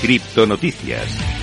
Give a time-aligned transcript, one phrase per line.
[0.00, 1.35] Criptonoticias.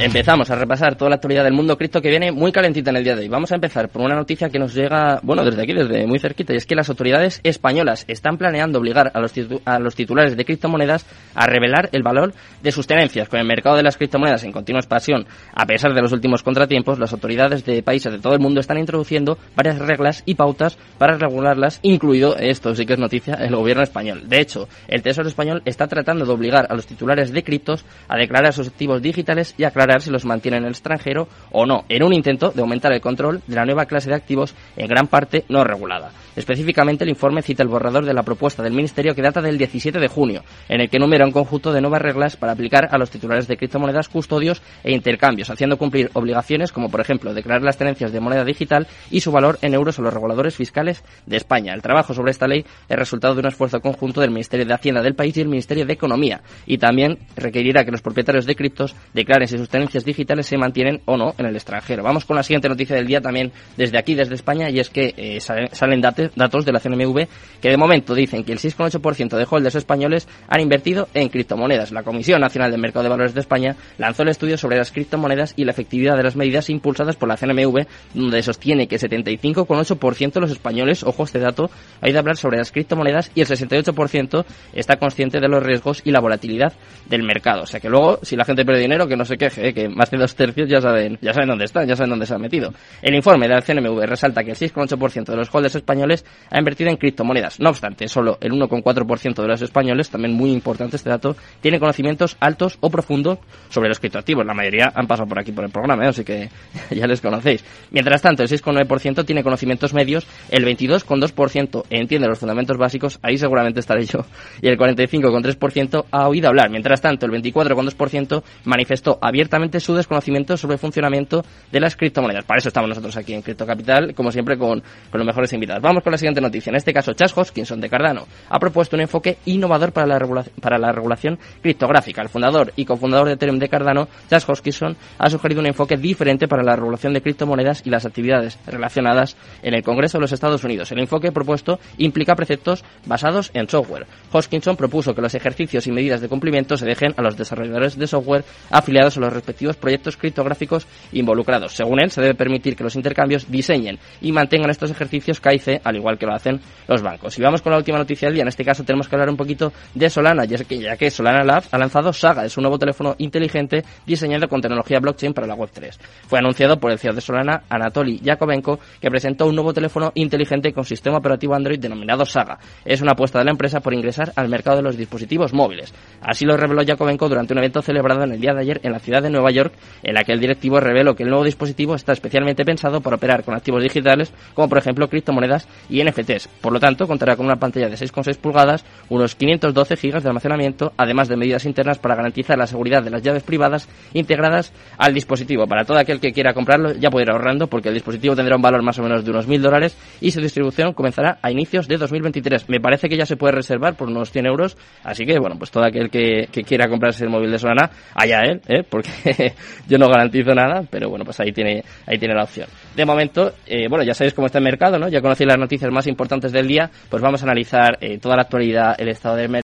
[0.00, 3.04] Empezamos a repasar toda la actualidad del mundo cripto que viene muy calentita en el
[3.04, 3.28] día de hoy.
[3.28, 6.54] Vamos a empezar por una noticia que nos llega, bueno, desde aquí, desde muy cerquita,
[6.54, 9.32] y es que las autoridades españolas están planeando obligar a los,
[9.64, 12.32] a los titulares de criptomonedas a revelar el valor
[12.62, 13.28] de sus tenencias.
[13.28, 17.00] Con el mercado de las criptomonedas en continua expansión, a pesar de los últimos contratiempos,
[17.00, 21.18] las autoridades de países de todo el mundo están introduciendo varias reglas y pautas para
[21.18, 24.28] regularlas, incluido, esto sí que es noticia, el gobierno español.
[24.28, 28.16] De hecho, el Tesoro español está tratando de obligar a los titulares de criptos a
[28.16, 32.02] declarar sus activos digitales y aclarar si los mantiene en el extranjero o no, en
[32.02, 35.44] un intento de aumentar el control de la nueva clase de activos en gran parte
[35.48, 36.10] no regulada.
[36.36, 39.98] Específicamente, el informe cita el borrador de la propuesta del Ministerio que data del 17
[39.98, 43.10] de junio, en el que enumera un conjunto de nuevas reglas para aplicar a los
[43.10, 48.12] titulares de criptomonedas, custodios e intercambios, haciendo cumplir obligaciones como, por ejemplo, declarar las tenencias
[48.12, 51.74] de moneda digital y su valor en euros a los reguladores fiscales de España.
[51.74, 55.02] El trabajo sobre esta ley es resultado de un esfuerzo conjunto del Ministerio de Hacienda
[55.02, 58.94] del país y el Ministerio de Economía, y también requerirá que los propietarios de criptos
[59.12, 59.68] declaren si sus
[60.04, 62.02] digitales se mantienen o no en el extranjero.
[62.02, 65.14] Vamos con la siguiente noticia del día también desde aquí, desde España, y es que
[65.16, 67.26] eh, salen, datos de la CNMV
[67.60, 71.92] que de momento dicen que el 6,8% de holders españoles han invertido en criptomonedas.
[71.92, 75.54] La Comisión Nacional del Mercado de Valores de España lanzó el estudio sobre las criptomonedas
[75.56, 80.40] y la efectividad de las medidas impulsadas por la CNMV, donde sostiene que 75,8% de
[80.40, 84.44] los españoles, ojo este dato, ha ido a hablar sobre las criptomonedas y el 68%
[84.72, 86.72] está consciente de los riesgos y la volatilidad
[87.08, 87.62] del mercado.
[87.62, 89.74] O sea que luego, si la gente pierde dinero, que no se queje, ¿eh?
[89.74, 92.34] que más de dos tercios ya saben, ya saben dónde están, ya saben dónde se
[92.34, 92.72] han metido.
[93.02, 96.96] El informe del CNMV resalta que el 6,8% de los holders españoles ha invertido en
[96.96, 97.60] criptomonedas.
[97.60, 102.36] No obstante, solo el 1,4% de los españoles, también muy importante este dato, tiene conocimientos
[102.40, 104.44] altos o profundos sobre los criptoactivos.
[104.46, 106.08] La mayoría han pasado por aquí por el programa, ¿eh?
[106.08, 106.48] así que
[106.90, 107.64] ya les conocéis.
[107.90, 113.80] Mientras tanto, el 6,9% tiene conocimientos medios, el 22,2% entiende los fundamentos básicos, ahí seguramente
[113.80, 114.24] estaré yo,
[114.62, 116.70] y el 45,3% ha oído hablar.
[116.70, 122.44] Mientras tanto, el 24,2% manifestó abiertamente su desconocimiento sobre el funcionamiento de las criptomonedas.
[122.44, 124.82] Para eso estamos nosotros aquí en Cripto Capital, como siempre con,
[125.12, 125.82] los mejores invitados.
[125.82, 126.70] Vamos con la siguiente noticia.
[126.70, 130.78] En este caso, Chas Hoskinson de Cardano ha propuesto un enfoque innovador para la, para
[130.78, 132.22] la regulación criptográfica.
[132.22, 136.46] El fundador y cofundador de Ethereum de Cardano, Chas Hoskinson, ha sugerido un enfoque diferente
[136.46, 140.62] para la regulación de criptomonedas y las actividades relacionadas en el Congreso de los Estados
[140.64, 140.92] Unidos.
[140.92, 144.06] El enfoque propuesto implica preceptos basados en software.
[144.32, 148.06] Hoskinson propuso que los ejercicios y medidas de cumplimiento se dejen a los desarrolladores de
[148.06, 151.72] software afiliados a los respectivos proyectos criptográficos involucrados.
[151.72, 155.96] Según él, se debe permitir que los intercambios diseñen y mantengan estos ejercicios KIC, al
[155.96, 157.38] igual que lo hacen los bancos.
[157.38, 158.42] Y vamos con la última noticia del día.
[158.42, 161.44] En este caso tenemos que hablar un poquito de Solana, ya que, ya que Solana
[161.44, 165.56] Lab ha lanzado Saga, es un nuevo teléfono inteligente diseñado con tecnología blockchain para la
[165.56, 165.96] Web3.
[166.26, 170.72] Fue anunciado por el CEO de Solana, Anatoly Yakovenko, que presentó un nuevo teléfono inteligente
[170.74, 172.58] con sistema operativo Android denominado Saga.
[172.84, 175.94] Es una apuesta de la empresa por ingresar al mercado de los dispositivos móviles.
[176.20, 178.98] Así lo reveló Yakovenko durante un evento celebrado en el día de ayer en la
[178.98, 179.72] ciudad de Nueva York,
[180.02, 183.44] en la que el directivo reveló que el nuevo dispositivo está especialmente pensado para operar
[183.44, 186.48] con activos digitales, como por ejemplo criptomonedas y NFTs.
[186.60, 190.92] Por lo tanto, contará con una pantalla de 6,6 pulgadas, unos 512 GB de almacenamiento,
[190.96, 195.66] además de medidas internas para garantizar la seguridad de las llaves privadas integradas al dispositivo.
[195.66, 198.62] Para todo aquel que quiera comprarlo, ya puede ir ahorrando porque el dispositivo tendrá un
[198.62, 201.96] valor más o menos de unos 1.000 dólares y su distribución comenzará a inicios de
[201.96, 202.68] 2023.
[202.68, 205.70] Me parece que ya se puede reservar por unos 100 euros, así que bueno, pues
[205.70, 208.82] todo aquel que, quiera comprarse el móvil de Solana, allá él, ¿eh?
[208.88, 209.10] porque
[209.88, 212.68] yo no garantizo nada, pero bueno, pues ahí tiene, ahí tiene la opción.
[212.94, 215.08] De momento, eh, bueno, ya sabéis cómo está el mercado, ¿no?
[215.08, 218.42] Ya conocéis las noticias más importantes del día, pues vamos a analizar eh, toda la
[218.42, 219.48] actualidad, el estado del mercado